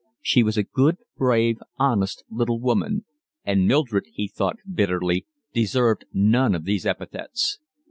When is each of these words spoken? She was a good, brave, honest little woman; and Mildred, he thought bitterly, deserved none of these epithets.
She 0.23 0.41
was 0.41 0.57
a 0.57 0.63
good, 0.63 0.97
brave, 1.15 1.59
honest 1.77 2.23
little 2.27 2.59
woman; 2.59 3.05
and 3.45 3.67
Mildred, 3.67 4.05
he 4.11 4.27
thought 4.27 4.57
bitterly, 4.67 5.27
deserved 5.53 6.05
none 6.11 6.55
of 6.55 6.65
these 6.65 6.87
epithets. 6.87 7.59